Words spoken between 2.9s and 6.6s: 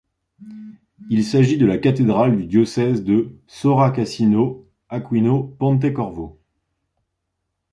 de Sora-Cassino-Aquino-Pontecorvo.